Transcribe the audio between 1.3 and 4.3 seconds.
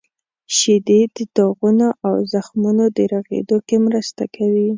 داغونو او زخمونو د رغیدو کې مرسته